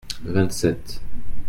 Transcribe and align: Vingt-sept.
Vingt-sept. 0.33 0.89